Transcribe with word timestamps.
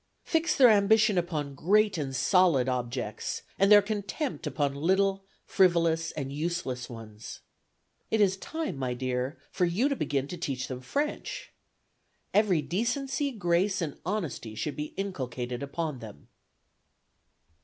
Fix 0.23 0.55
their 0.55 0.71
ambition 0.71 1.15
upon 1.19 1.53
great 1.53 1.95
and 1.95 2.15
solid 2.15 2.67
objects, 2.67 3.43
and 3.59 3.71
their 3.71 3.83
contempt 3.83 4.47
upon 4.47 4.73
little, 4.73 5.23
frivolous, 5.45 6.11
and 6.13 6.33
useless 6.33 6.89
ones. 6.89 7.41
It 8.09 8.19
is 8.19 8.35
time, 8.35 8.77
my 8.77 8.95
dear, 8.95 9.37
for 9.51 9.65
you 9.65 9.87
to 9.89 9.95
begin 9.95 10.27
to 10.29 10.37
teach 10.39 10.67
them 10.67 10.81
French. 10.81 11.53
Every 12.33 12.63
decency, 12.63 13.29
grace, 13.31 13.79
and 13.79 13.99
honesty 14.03 14.55
should 14.55 14.75
be 14.75 14.95
inculcated 14.97 15.61
upon 15.61 15.99
them. 15.99 16.29